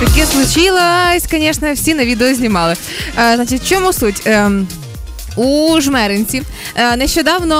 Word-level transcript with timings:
Таке 0.00 0.26
случилось, 0.26 1.26
конечно, 1.30 1.72
всі 1.72 1.94
на 1.94 2.04
відео 2.04 2.34
знімали. 2.34 2.74
Е, 3.18 3.36
значить, 3.36 3.62
в 3.62 3.68
чому 3.68 3.92
суть? 3.92 4.26
Ем, 5.37 5.43
у 5.43 5.81
жмеринці 5.81 6.41
е, 6.75 6.95
нещодавно 6.95 7.55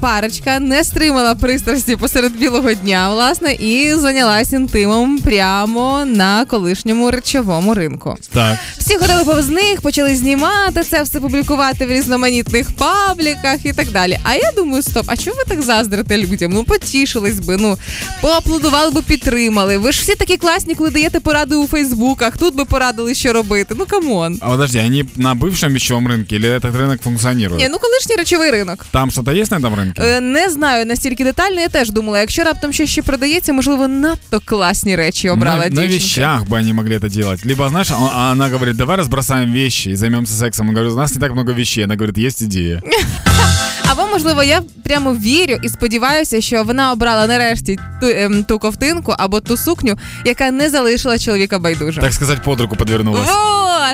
парочка 0.00 0.60
не 0.60 0.84
стримала 0.84 1.34
пристрасті 1.34 1.96
посеред 1.96 2.36
білого 2.36 2.74
дня, 2.74 3.10
власне, 3.14 3.52
і 3.52 3.94
зайнялася 3.94 4.56
інтимом 4.56 5.18
прямо 5.18 6.04
на 6.04 6.44
колишньому 6.44 7.10
речовому 7.10 7.74
ринку. 7.74 8.16
Так. 8.32 8.58
Всі 8.78 8.96
ходили 8.96 9.24
повз 9.24 9.48
них, 9.48 9.80
почали 9.80 10.16
знімати 10.16 10.82
це, 10.82 11.02
все 11.02 11.20
публікувати 11.20 11.86
в 11.86 11.90
різноманітних 11.90 12.70
пабліках 12.72 13.58
і 13.64 13.72
так 13.72 13.90
далі. 13.90 14.18
А 14.22 14.34
я 14.34 14.52
думаю, 14.56 14.82
стоп, 14.82 15.04
а 15.06 15.16
чого 15.16 15.36
ви 15.36 15.44
так 15.54 15.62
заздрите 15.62 16.18
людям? 16.18 16.52
Ну 16.52 16.64
потішились 16.64 17.40
би, 17.40 17.56
ну 17.56 17.78
поаплодували 18.20 18.90
би, 18.90 19.02
підтримали. 19.02 19.78
Ви 19.78 19.92
ж 19.92 20.00
всі 20.00 20.14
такі 20.14 20.36
класні, 20.36 20.74
коли 20.74 20.90
даєте 20.90 21.20
поради 21.20 21.56
у 21.56 21.66
Фейсбуках. 21.66 22.36
Тут 22.36 22.54
би 22.54 22.64
порадили, 22.64 23.14
що 23.14 23.32
робити. 23.32 23.74
Ну 23.78 23.86
камон. 23.86 24.38
А 24.40 24.50
подожди, 24.50 24.78
они 24.78 25.04
на 25.16 25.34
бывшем 25.34 25.72
вещевом 25.72 26.08
рынке 26.08 26.36
или 26.36 26.48
этот 26.48 26.74
рынок 26.94 26.98
функционирует? 27.02 27.60
Ні, 27.62 27.68
ну 27.68 27.78
колишній 27.78 28.16
речовий 28.16 28.50
ринок. 28.50 28.86
Там 28.90 29.10
что-то 29.10 29.30
есть 29.32 29.50
на 29.52 29.58
этом 29.58 29.74
рынке? 29.76 30.02
Е, 30.02 30.20
Не 30.20 30.48
знаю 30.50 30.86
настільки 30.86 31.24
детально. 31.24 31.60
Я 31.60 31.68
теж 31.68 31.90
думала, 31.90 32.20
якщо 32.20 32.44
раптом 32.44 32.72
щось 32.72 32.90
ще 32.90 33.02
продається, 33.02 33.52
можливо, 33.52 33.88
надто 33.88 34.40
класні 34.44 34.96
речі 34.96 35.28
обрала 35.28 35.56
на, 35.56 35.62
на 35.64 35.68
дівчинка. 35.68 35.94
вещах 35.94 36.42
бы 36.48 36.58
они 36.58 36.72
могли 36.72 36.98
это 36.98 37.08
делать. 37.10 37.46
Либо, 37.46 37.68
знаешь, 37.68 37.90
а- 37.90 38.10
а 38.14 38.32
она 38.32 38.48
говорит, 38.48 38.76
давай 38.76 38.96
разбросаем 38.96 39.52
вещи 39.52 39.88
и 39.90 39.96
займемся 39.96 40.34
сексом. 40.34 40.68
Он 40.68 40.74
говорит, 40.74 40.94
у 40.94 40.98
нас 40.98 41.14
не 41.14 41.20
так 41.20 41.32
много 41.32 41.52
вещей. 41.52 41.84
Она 41.84 41.94
говорит, 41.94 42.18
есть 42.18 42.42
идея. 42.42 42.82
Або, 43.92 44.06
можливо, 44.12 44.42
я 44.42 44.62
прямо 44.84 45.14
вірю 45.14 45.58
і 45.62 45.68
сподіваюся, 45.68 46.40
що 46.40 46.62
вона 46.64 46.92
обрала 46.92 47.26
нарешті 47.26 47.78
ту, 48.00 48.06
ем, 48.06 48.44
ту 48.44 48.58
ковтинку 48.58 49.14
або 49.18 49.40
ту 49.40 49.56
сукню, 49.56 49.98
яка 50.24 50.50
не 50.50 50.70
залишила 50.70 51.18
чоловіка 51.18 51.58
байдужим. 51.58 52.02
Так 52.04 52.12
сказать, 52.12 52.42
под 52.42 52.60
руку 52.60 52.76
подвернулась. 52.76 53.28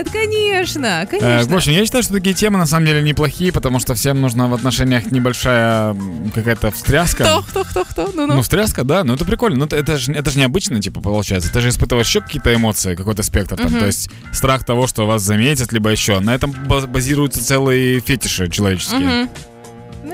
Вот, 0.01 0.11
конечно, 0.11 0.87
Э, 1.03 1.07
конечно. 1.07 1.53
В 1.53 1.57
общем, 1.57 1.73
я 1.73 1.85
считаю, 1.85 2.03
что 2.03 2.15
такие 2.15 2.35
темы 2.35 2.59
на 2.59 2.67
самом 2.67 2.87
деле 2.87 3.03
неплохие, 3.03 3.53
потому 3.53 3.79
что 3.79 3.95
всем 3.95 4.21
нужна 4.21 4.47
в 4.47 4.55
отношениях 4.55 5.11
небольшая 5.13 5.91
м, 5.91 6.31
какая-то 6.35 6.71
встряска. 6.71 7.25
Хто, 7.25 7.43
хто, 7.43 7.65
хто, 7.65 7.85
хто? 7.85 8.11
Ну, 8.15 8.27
ну. 8.27 8.35
Ну, 8.37 8.43
встряска, 8.43 8.85
да, 8.85 9.05
ну 9.05 9.15
это 9.15 9.25
прикольно. 9.25 9.59
Ну, 9.59 9.65
это, 9.67 9.77
это 9.77 9.99
же 9.99 10.13
это 10.13 10.31
ж 10.31 10.37
необычно, 10.37 10.81
типа, 10.81 11.01
получается. 11.01 11.53
Ты 11.53 11.61
же 11.61 11.69
испытываешь 11.69 12.07
еще 12.09 12.21
какие-то 12.21 12.55
эмоции, 12.55 12.95
какой-то 12.95 13.23
спектр. 13.23 13.57
Там, 13.57 13.73
То 13.73 13.87
есть 13.87 14.09
страх 14.33 14.65
того, 14.65 14.87
что 14.87 15.07
вас 15.07 15.23
заметят, 15.23 15.73
либо 15.73 15.91
еще. 15.91 16.21
На 16.21 16.35
этом 16.35 16.53
баз- 16.53 16.87
базируются 16.87 17.45
целые 17.45 18.01
фетиши 18.01 18.49
человеческие. 18.49 19.01
Мгм. 19.01 19.31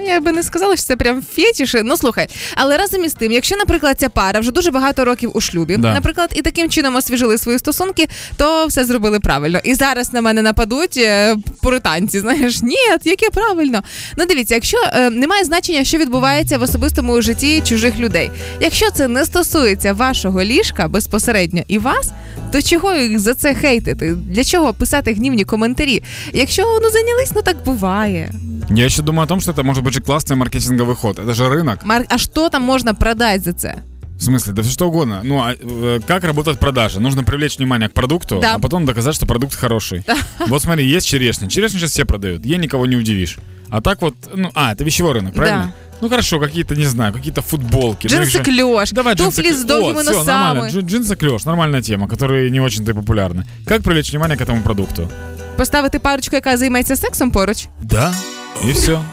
Я 0.08 0.20
би 0.20 0.32
не 0.32 0.44
сказала, 0.44 0.76
що 0.76 0.86
це 0.86 0.96
прям 0.96 1.24
фетіші. 1.36 1.82
Ну 1.86 1.98
слухай, 1.98 2.28
але 2.56 2.78
разом 2.78 3.06
із 3.06 3.14
тим, 3.14 3.32
якщо, 3.32 3.56
наприклад, 3.56 3.96
ця 4.00 4.10
пара 4.10 4.40
вже 4.40 4.52
дуже 4.52 4.72
багато 4.72 5.06
років 5.06 5.32
у 5.34 5.42
шлюбі, 5.42 5.78
Да. 5.78 5.94
наприклад, 5.94 6.30
і 6.36 6.42
таким 6.42 6.70
чином 6.70 6.96
освіжили 6.96 7.38
свої 7.38 7.60
стосунки, 7.60 8.08
то 8.38 8.66
все 8.68 8.86
зробили 8.86 9.20
правильно. 9.20 9.60
І 9.64 9.74
зараз 9.76 10.14
на 10.14 10.22
мене 10.22 10.42
нападуть 10.42 10.98
е, 10.98 11.36
пуританці. 11.62 12.20
Знаєш, 12.20 12.62
ні, 12.62 12.76
яке 13.04 13.30
правильно. 13.30 13.84
Ну 14.18 14.26
дивіться, 14.26 14.56
якщо 14.56 14.78
е, 14.94 15.10
немає 15.10 15.44
значення, 15.44 15.84
що 15.84 15.98
відбувається 15.98 16.58
в 16.58 16.62
особистому 16.62 17.22
житті 17.22 17.62
чужих 17.62 18.00
людей. 18.00 18.32
Якщо 18.62 18.92
це 18.92 19.08
не 19.08 19.26
стосується 19.26 19.94
вашого 19.94 20.44
ліжка 20.44 20.88
безпосередньо 20.88 21.62
і 21.68 21.78
вас, 21.78 22.12
то 22.52 22.62
чого 22.62 22.94
їх 22.94 23.20
за 23.20 23.34
це 23.34 23.56
хейтити? 23.56 24.16
Для 24.16 24.44
чого 24.44 24.74
писати 24.74 25.14
гнівні 25.14 25.44
коментарі? 25.44 26.04
Якщо 26.34 26.80
ну 26.84 26.90
зайнялись, 26.90 27.32
ну 27.36 27.42
так 27.42 27.64
буває. 27.66 28.32
Я 28.70 28.86
еще 28.86 29.02
думаю 29.02 29.24
о 29.24 29.28
том, 29.28 29.40
что 29.42 29.52
это 29.52 29.64
может 29.64 29.84
быть 29.84 29.94
же 29.94 30.02
классный 30.02 30.36
маркетинговый 30.36 30.96
ход. 30.96 31.20
Это 31.20 31.34
же 31.34 31.44
рынок. 31.46 31.78
Мар... 31.86 32.06
А 32.10 32.18
що 32.18 32.50
там 32.50 32.64
можна 32.64 32.94
продати 32.94 33.40
за 33.40 33.54
це? 33.54 33.76
В 34.20 34.24
смысле, 34.24 34.54
да 34.54 34.62
все 34.62 34.72
что 34.72 34.88
угодно. 34.88 35.22
Ну, 35.24 35.38
а 35.38 35.54
э, 35.54 36.02
как 36.08 36.24
работает 36.24 36.60
продажа? 36.60 37.00
Нужно 37.00 37.24
привлечь 37.24 37.60
внимание 37.60 37.88
к 37.88 37.94
продукту, 37.94 38.40
Да. 38.42 38.56
а 38.56 38.60
потом 38.60 38.86
доказать, 38.86 39.16
что 39.16 39.26
продукт 39.26 39.56
хороший. 39.56 40.04
Вот 40.48 40.62
смотри, 40.62 40.96
есть 40.96 41.08
черешня. 41.08 41.48
Черешню 41.48 41.80
сейчас 41.80 41.92
все 41.92 42.06
продают. 42.06 42.46
Ей 42.46 42.58
никого 42.58 42.88
не 42.88 42.96
удивишь. 42.96 43.38
А 43.70 43.82
так 43.82 44.02
вот, 44.02 44.16
ну, 44.36 44.50
а, 44.56 44.74
это 44.74 44.84
вещевой 44.84 45.14
рынок, 45.14 45.34
правильно? 45.34 45.74
Ну 46.02 46.10
хорошо, 46.10 46.40
какие-то, 46.40 46.76
не 46.76 46.86
знаю, 46.86 47.14
какие-то 47.14 47.42
футболки. 47.42 48.08
Ну, 48.12 48.26
же- 48.26 48.44
кльош, 48.44 48.92
Давай 48.92 49.16
джинсы 49.16 49.42
О, 49.42 49.54
всё, 49.54 49.94
носами. 49.94 50.26
нормально. 50.26 50.70
Джин- 50.70 50.86
Джинсы 50.86 51.16
клеш, 51.16 51.46
нормальная 51.46 51.82
тема, 51.82 52.08
которые 52.08 52.52
не 52.52 52.60
очень-то 52.62 52.92
и 52.92 52.96
популярны. 52.96 53.44
Как 53.66 53.82
привлечь 53.84 54.12
внимание 54.12 54.38
к 54.38 54.42
этому 54.42 54.62
продукту? 54.62 55.10
Поставити 55.58 56.00
парочку, 56.00 56.36
яка 56.36 56.58
займається 56.58 56.96
сексом 56.96 57.32
поруч. 57.32 57.68
Да. 57.82 58.14
И 58.64 58.74
все. 58.74 59.04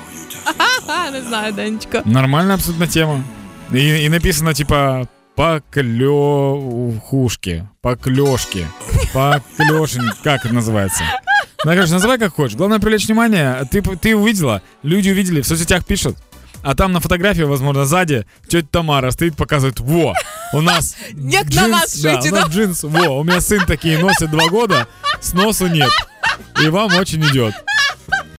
Не 1.12 1.20
знаю, 1.20 1.52
Данечко. 1.52 2.02
Нормальная 2.04 2.54
абсолютно 2.56 2.86
тема. 2.86 3.24
И, 3.72 4.04
и 4.04 4.08
написано 4.08 4.54
типа 4.54 5.08
поклёхушки, 5.36 7.66
поклёшки, 7.82 8.66
поклёшень, 9.12 10.10
как 10.22 10.44
это 10.44 10.54
называется? 10.54 11.02
Ну, 11.64 11.70
короче, 11.70 11.92
называй 11.92 12.18
как 12.18 12.34
хочешь. 12.34 12.56
Главное 12.56 12.78
привлечь 12.78 13.06
внимание. 13.06 13.66
Ты, 13.70 13.82
ты 13.82 14.16
увидела, 14.16 14.62
люди 14.82 15.10
увидели, 15.10 15.40
в 15.40 15.46
соцсетях 15.46 15.86
пишут. 15.86 16.16
А 16.62 16.74
там 16.74 16.92
на 16.92 17.00
фотографии, 17.00 17.42
возможно, 17.42 17.84
сзади 17.84 18.26
тетя 18.48 18.66
Тамара 18.70 19.10
стоит, 19.10 19.36
показывает, 19.36 19.80
во, 19.80 20.14
у 20.54 20.62
нас 20.62 20.96
Як 21.14 21.54
на 21.54 21.68
нас 21.68 22.00
да, 22.00 22.22
шиті, 22.22 22.30
у 22.30 22.34
нас 22.34 22.48
джинс, 22.48 22.84
во, 22.84 23.18
у 23.18 23.24
меня 23.24 23.40
сын 23.40 23.66
такие 23.66 23.98
носит 23.98 24.30
два 24.30 24.48
года, 24.48 24.86
сносу 25.20 25.66
нет. 25.66 25.90
И 26.62 26.68
вам 26.68 26.94
очень 26.96 27.22
идет. 27.22 27.54